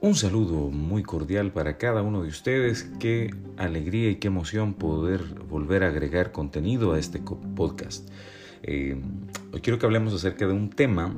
Un 0.00 0.14
saludo 0.14 0.70
muy 0.70 1.02
cordial 1.02 1.50
para 1.50 1.76
cada 1.76 2.02
uno 2.02 2.22
de 2.22 2.28
ustedes. 2.28 2.88
Qué 3.00 3.34
alegría 3.56 4.10
y 4.10 4.16
qué 4.16 4.28
emoción 4.28 4.74
poder 4.74 5.24
volver 5.50 5.82
a 5.82 5.88
agregar 5.88 6.30
contenido 6.30 6.92
a 6.92 7.00
este 7.00 7.18
podcast. 7.18 8.08
Eh, 8.62 9.02
hoy 9.52 9.60
quiero 9.60 9.80
que 9.80 9.86
hablemos 9.86 10.14
acerca 10.14 10.46
de 10.46 10.52
un 10.52 10.70
tema 10.70 11.12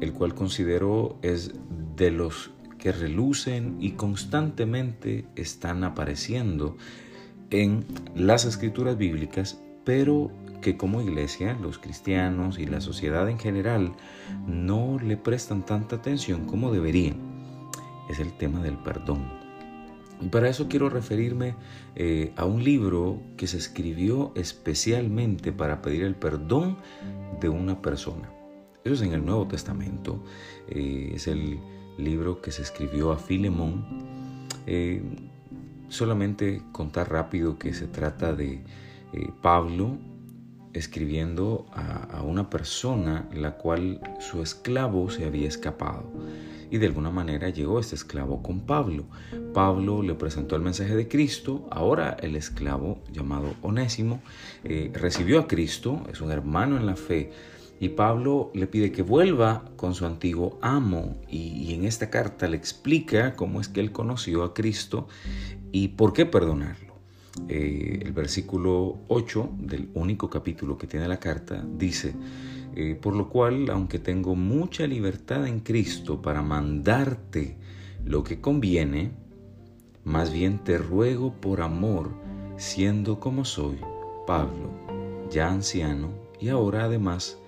el 0.00 0.14
cual 0.14 0.34
considero 0.34 1.18
es 1.20 1.52
de 1.96 2.10
los 2.10 2.50
que 2.78 2.92
relucen 2.92 3.76
y 3.78 3.90
constantemente 3.90 5.26
están 5.36 5.84
apareciendo 5.84 6.78
en 7.50 7.84
las 8.16 8.46
escrituras 8.46 8.96
bíblicas, 8.96 9.60
pero 9.84 10.30
que 10.62 10.78
como 10.78 11.02
iglesia, 11.02 11.58
los 11.60 11.78
cristianos 11.78 12.58
y 12.58 12.64
la 12.64 12.80
sociedad 12.80 13.28
en 13.28 13.38
general 13.38 13.92
no 14.46 14.98
le 14.98 15.18
prestan 15.18 15.66
tanta 15.66 15.96
atención 15.96 16.46
como 16.46 16.72
deberían 16.72 17.23
es 18.08 18.18
el 18.18 18.32
tema 18.36 18.62
del 18.62 18.76
perdón. 18.78 19.44
Y 20.20 20.28
para 20.28 20.48
eso 20.48 20.68
quiero 20.68 20.88
referirme 20.88 21.54
eh, 21.96 22.32
a 22.36 22.44
un 22.44 22.62
libro 22.62 23.20
que 23.36 23.46
se 23.46 23.58
escribió 23.58 24.32
especialmente 24.34 25.52
para 25.52 25.82
pedir 25.82 26.04
el 26.04 26.14
perdón 26.14 26.78
de 27.40 27.48
una 27.48 27.82
persona. 27.82 28.30
Eso 28.84 28.94
es 28.94 29.02
en 29.02 29.12
el 29.12 29.24
Nuevo 29.24 29.46
Testamento. 29.48 30.22
Eh, 30.68 31.12
es 31.14 31.26
el 31.26 31.58
libro 31.98 32.40
que 32.40 32.52
se 32.52 32.62
escribió 32.62 33.12
a 33.12 33.16
Filemón. 33.16 33.84
Eh, 34.66 35.02
solamente 35.88 36.62
contar 36.72 37.10
rápido 37.10 37.58
que 37.58 37.74
se 37.74 37.86
trata 37.86 38.32
de 38.32 38.62
Pablo 39.42 39.98
escribiendo 40.72 41.66
a 41.72 42.20
una 42.22 42.50
persona 42.50 43.28
la 43.32 43.56
cual 43.58 44.00
su 44.18 44.42
esclavo 44.42 45.08
se 45.08 45.24
había 45.24 45.46
escapado 45.46 46.10
y 46.74 46.78
de 46.78 46.88
alguna 46.88 47.10
manera 47.10 47.50
llegó 47.50 47.78
este 47.78 47.94
esclavo 47.94 48.42
con 48.42 48.62
Pablo. 48.62 49.04
Pablo 49.52 50.02
le 50.02 50.16
presentó 50.16 50.56
el 50.56 50.62
mensaje 50.62 50.96
de 50.96 51.06
Cristo, 51.06 51.68
ahora 51.70 52.16
el 52.20 52.34
esclavo 52.34 52.98
llamado 53.12 53.54
Onésimo 53.62 54.20
eh, 54.64 54.90
recibió 54.92 55.38
a 55.38 55.46
Cristo, 55.46 56.02
es 56.10 56.20
un 56.20 56.32
hermano 56.32 56.76
en 56.76 56.86
la 56.86 56.96
fe, 56.96 57.30
y 57.78 57.90
Pablo 57.90 58.50
le 58.54 58.66
pide 58.66 58.90
que 58.90 59.02
vuelva 59.02 59.62
con 59.76 59.94
su 59.94 60.04
antiguo 60.04 60.58
amo 60.62 61.22
y, 61.28 61.72
en 61.74 61.84
esta 61.84 62.10
carta 62.10 62.48
le 62.48 62.56
explica 62.56 63.36
cómo 63.36 63.60
es 63.60 63.68
que 63.68 63.78
él 63.78 63.92
conoció 63.92 64.42
a 64.42 64.52
Cristo 64.52 65.06
y 65.70 65.88
por 65.88 66.12
qué 66.12 66.26
perdonarlo. 66.26 66.94
Eh, 67.48 68.00
el 68.02 68.12
versículo 68.12 68.98
8 69.06 69.50
del 69.60 69.90
único 69.94 70.28
capítulo 70.28 70.76
que 70.76 70.88
tiene 70.88 71.06
la 71.06 71.20
carta 71.20 71.64
dice, 71.64 72.16
eh, 72.76 72.98
por 73.00 73.14
lo 73.14 73.28
cual, 73.28 73.70
aunque 73.70 73.98
tengo 73.98 74.34
mucha 74.34 74.86
libertad 74.86 75.46
en 75.46 75.60
Cristo 75.60 76.22
para 76.22 76.42
mandarte 76.42 77.56
lo 78.04 78.24
que 78.24 78.40
conviene, 78.40 79.12
más 80.04 80.32
bien 80.32 80.58
te 80.58 80.78
ruego 80.78 81.32
por 81.34 81.62
amor, 81.62 82.10
siendo 82.56 83.20
como 83.20 83.44
soy, 83.44 83.78
Pablo, 84.26 84.70
ya 85.30 85.50
anciano 85.50 86.10
y 86.40 86.48
ahora 86.48 86.84
además 86.84 87.38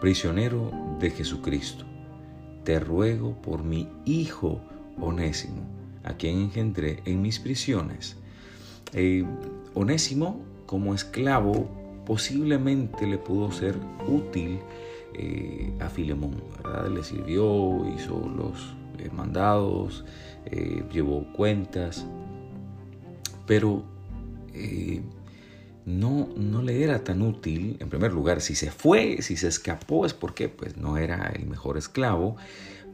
prisionero 0.00 0.70
de 0.98 1.10
Jesucristo. 1.10 1.84
Te 2.64 2.80
ruego 2.80 3.40
por 3.42 3.62
mi 3.62 3.88
Hijo 4.04 4.60
Onésimo, 5.00 5.62
a 6.04 6.14
quien 6.14 6.38
engendré 6.38 7.02
en 7.04 7.22
mis 7.22 7.38
prisiones. 7.38 8.16
Eh, 8.92 9.24
Onésimo, 9.74 10.40
como 10.66 10.94
esclavo, 10.94 11.68
posiblemente 12.06 13.06
le 13.06 13.18
pudo 13.18 13.50
ser 13.50 13.76
útil 14.08 14.60
eh, 15.14 15.72
a 15.80 15.88
Filemón, 15.88 16.42
¿verdad? 16.62 16.88
Le 16.88 17.02
sirvió, 17.02 17.84
hizo 17.94 18.28
los 18.28 18.74
eh, 18.98 19.10
mandados, 19.12 20.04
eh, 20.46 20.82
llevó 20.92 21.30
cuentas, 21.32 22.06
pero 23.46 23.84
no, 25.84 26.30
no 26.34 26.62
le 26.62 26.82
era 26.82 27.04
tan 27.04 27.20
útil, 27.20 27.76
en 27.78 27.90
primer 27.90 28.12
lugar, 28.12 28.40
si 28.40 28.54
se 28.54 28.70
fue, 28.70 29.20
si 29.20 29.36
se 29.36 29.48
escapó, 29.48 30.06
es 30.06 30.14
porque 30.14 30.48
pues, 30.48 30.78
no 30.78 30.96
era 30.96 31.30
el 31.34 31.46
mejor 31.46 31.76
esclavo, 31.76 32.36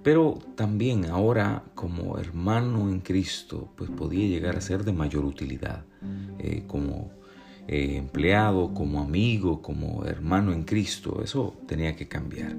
pero 0.02 0.40
también 0.56 1.04
ahora 1.04 1.62
como 1.76 2.18
hermano 2.18 2.90
en 2.90 2.98
Cristo, 2.98 3.72
pues 3.76 3.90
podía 3.90 4.26
llegar 4.26 4.56
a 4.56 4.60
ser 4.60 4.84
de 4.84 4.92
mayor 4.92 5.24
utilidad, 5.24 5.84
como 6.66 7.12
eh, 7.68 7.96
empleado, 7.96 8.74
como 8.74 9.00
amigo, 9.00 9.62
como 9.62 10.04
hermano 10.04 10.52
en 10.52 10.64
Cristo. 10.64 11.20
Eso 11.22 11.56
tenía 11.68 11.94
que 11.94 12.08
cambiar. 12.08 12.56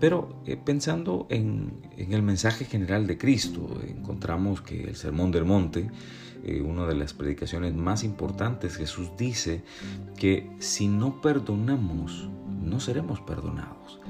Pero 0.00 0.42
eh, 0.46 0.56
pensando 0.56 1.28
en, 1.30 1.72
el 1.96 2.22
mensaje 2.22 2.64
general 2.64 3.06
de 3.06 3.16
Cristo, 3.18 3.80
encontramos 3.86 4.60
que 4.60 4.82
el 4.82 4.96
Sermón 4.96 5.30
del 5.30 5.44
Monte, 5.44 5.88
eh, 6.44 6.60
una 6.60 6.86
de 6.86 6.96
las 6.96 7.12
predicaciones 7.12 7.72
más 7.74 8.02
importantes, 8.02 8.76
Jesús 8.76 9.12
dice 9.16 9.62
que 10.16 10.50
si 10.58 10.88
no 10.88 11.20
perdonamos, 11.20 12.28
no 12.64 12.80
seremos 12.80 13.20
perdonados. 13.20 14.00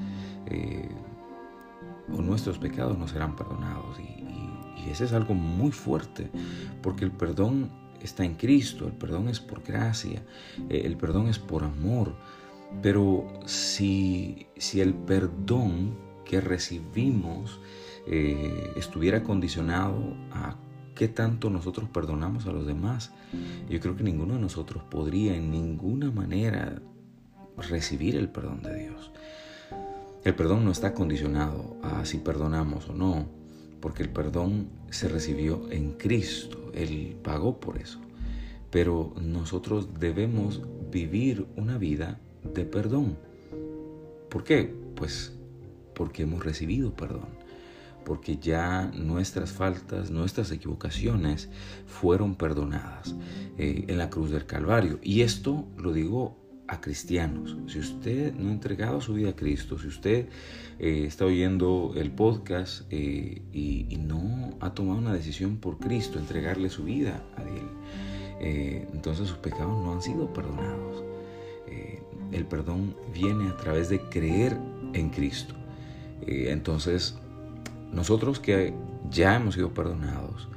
o 2.11 2.21
nuestros 2.21 2.57
pecados 2.57 2.97
no 2.97 3.07
serán 3.07 3.35
perdonados. 3.35 3.99
y 3.99 4.89
ese 4.89 5.05
es 5.05 5.13
algo 5.13 5.35
muy 5.35 5.71
fuerte, 5.71 6.29
porque 6.81 7.05
el 7.05 7.11
perdón 7.11 7.82
está 8.03 8.25
en 8.25 8.35
Cristo, 8.35 8.87
el 8.87 8.93
perdón 8.93 9.29
es 9.29 9.39
por 9.39 9.63
gracia, 9.63 10.23
eh, 10.69 10.81
el 10.85 10.97
perdón 10.97 11.27
es 11.27 11.39
por 11.39 11.63
amor. 11.63 12.13
Pero 12.81 13.27
si, 13.45 14.47
si 14.57 14.81
el 14.81 14.93
perdón 14.93 15.95
que 16.25 16.41
recibimos 16.41 17.59
eh, 18.07 18.71
estuviera 18.75 19.23
condicionado 19.23 20.15
a 20.31 20.55
qué 20.95 21.07
tanto 21.07 21.49
nosotros 21.49 21.89
perdonamos 21.89 22.45
a 22.47 22.51
los 22.51 22.65
demás, 22.65 23.11
yo 23.69 23.79
creo 23.79 23.95
que 23.95 24.03
ninguno 24.03 24.35
de 24.35 24.41
nosotros 24.41 24.83
podría 24.83 25.35
en 25.35 25.51
ninguna 25.51 26.11
manera 26.11 26.81
recibir 27.57 28.15
el 28.15 28.29
perdón 28.29 28.61
de 28.61 28.75
Dios. 28.75 29.11
El 30.23 30.35
perdón 30.35 30.63
no 30.65 30.71
está 30.71 30.93
condicionado 30.93 31.75
a 31.81 32.05
si 32.05 32.17
perdonamos 32.17 32.89
o 32.89 32.93
no, 32.93 33.27
porque 33.81 34.03
el 34.03 34.09
perdón 34.09 34.69
se 34.89 35.09
recibió 35.09 35.69
en 35.69 35.93
Cristo, 35.93 36.62
Él 36.73 37.17
pagó 37.23 37.59
por 37.59 37.77
eso. 37.77 37.99
Pero 38.69 39.13
nosotros 39.21 39.99
debemos 39.99 40.61
vivir 40.91 41.45
una 41.55 41.77
vida 41.77 42.19
de 42.53 42.65
perdón. 42.65 43.17
¿Por 44.29 44.43
qué? 44.43 44.73
Pues 44.95 45.33
porque 45.93 46.23
hemos 46.23 46.43
recibido 46.43 46.95
perdón, 46.95 47.27
porque 48.03 48.37
ya 48.37 48.91
nuestras 48.95 49.51
faltas, 49.51 50.11
nuestras 50.11 50.51
equivocaciones 50.51 51.49
fueron 51.85 52.35
perdonadas 52.35 53.15
eh, 53.57 53.85
en 53.87 53.97
la 53.97 54.09
cruz 54.09 54.31
del 54.31 54.45
Calvario. 54.45 54.99
Y 55.01 55.21
esto 55.21 55.67
lo 55.77 55.93
digo 55.93 56.42
a 56.67 56.79
cristianos. 56.79 57.57
Si 57.67 57.79
usted 57.79 58.33
no 58.33 58.49
ha 58.49 58.51
entregado 58.51 59.01
su 59.01 59.13
vida 59.13 59.29
a 59.29 59.35
Cristo, 59.35 59.77
si 59.77 59.87
usted 59.87 60.27
eh, 60.79 61.05
está 61.05 61.25
oyendo 61.25 61.93
el 61.95 62.11
podcast 62.11 62.83
eh, 62.89 63.41
y, 63.51 63.97
no 64.03 64.57
ha 64.59 64.73
tomado 64.73 64.99
una 64.99 65.13
decisión 65.13 65.57
por 65.57 65.79
Cristo, 65.79 66.19
entregarle 66.19 66.69
su 66.69 66.83
vida 66.83 67.23
a 67.37 67.41
Él, 67.43 67.67
eh, 68.39 68.87
entonces 68.93 69.27
sus 69.27 69.37
pecados 69.37 69.83
no 69.83 69.93
han 69.93 70.01
sido 70.01 70.31
perdonados. 70.33 71.03
el 72.31 72.45
perdón 72.45 72.95
viene 73.13 73.49
a 73.49 73.57
través 73.57 73.89
de 73.89 73.99
creer 74.09 74.57
en 74.93 75.09
Cristo. 75.09 75.53
entonces, 76.25 77.15
nosotros 77.91 78.39
que 78.39 78.73
ya 79.09 79.35
hemos 79.35 79.55
sido 79.55 79.73
perdonados, 79.73 80.49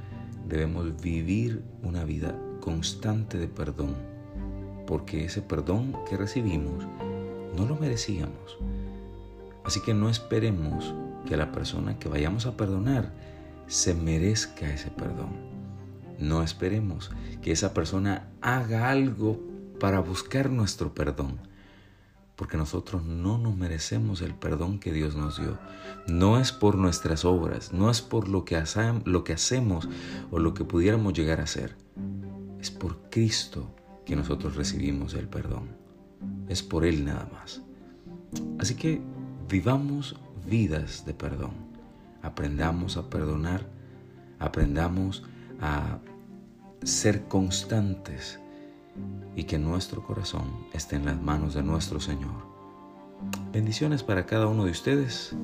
debemos 0.49 1.00
vivir 1.03 1.62
una 1.83 2.05
vida 2.05 2.34
constante 2.61 3.37
de 3.38 3.49
perdón 3.49 4.16
porque 4.86 5.24
ese 5.24 5.42
perdón 5.42 5.94
que 6.08 6.16
recibimos 6.16 6.84
no 7.56 7.66
lo 7.66 7.76
merecíamos. 7.76 8.58
Así 9.64 9.81
que 9.81 9.94
no 9.94 10.08
esperemos 10.08 10.94
que 11.26 11.37
la 11.37 11.50
persona 11.50 11.99
que 11.99 12.08
vayamos 12.08 12.46
a 12.46 12.56
perdonar 12.56 13.12
se 13.66 13.94
merezca 13.94 14.72
ese 14.72 14.90
perdón. 14.90 15.31
No 16.19 16.43
esperemos 16.43 17.11
que 17.43 17.52
esa 17.52 17.75
persona 17.75 18.28
haga 18.40 18.90
algo 18.90 19.40
para 19.81 20.00
buscar 20.00 20.50
nuestro 20.50 20.94
perdón, 20.94 21.38
porque 22.37 22.56
nosotros 22.56 23.05
no 23.05 23.38
nos 23.38 23.56
merecemos 23.56 24.22
el 24.22 24.34
perdón 24.34 24.78
que 24.78 24.93
Dios 24.93 25.16
nos 25.16 25.38
dio. 25.38 25.58
No 26.06 26.38
es 26.38 26.52
por 26.52 26.76
nuestras 26.76 27.25
obras, 27.25 27.72
no 27.72 27.90
es 27.90 28.00
por 28.00 28.28
lo 28.28 28.44
que, 28.44 28.62
lo 29.05 29.25
que 29.25 29.32
hacemos 29.32 29.88
o 30.31 30.38
lo 30.38 30.55
que 30.55 30.64
pudiéramos 30.64 31.12
llegar 31.12 31.40
a 31.40 31.44
hacer. 31.44 31.76
Es 32.61 32.70
por 32.70 33.11
Cristo 33.11 33.75
que 34.06 34.17
nosotros 34.17 34.56
recibimos 34.56 35.12
el 35.14 35.29
perdón. 35.29 35.69
Es 36.49 36.62
por 36.62 36.87
Él 36.87 37.05
nada 37.05 37.29
más. 37.32 37.61
Así 38.58 38.75
que 38.75 39.03
vivamos 39.49 40.17
vidas 40.49 41.05
de 41.05 41.12
perdón. 41.12 41.53
Aprendamos 42.23 42.97
a 42.97 43.11
perdonar. 43.11 43.69
Aprendamos 44.38 45.25
a 45.61 45.99
ser 46.82 47.25
constantes 47.25 48.38
y 49.35 49.44
que 49.44 49.58
nuestro 49.58 50.03
corazón 50.03 50.67
esté 50.73 50.97
en 50.97 51.05
las 51.05 51.20
manos 51.20 51.55
de 51.55 51.62
nuestro 51.62 52.00
Señor. 52.00 52.47
Bendiciones 53.52 54.02
para 54.02 54.25
cada 54.25 54.47
uno 54.47 54.64
de 54.64 54.70
ustedes 54.70 55.35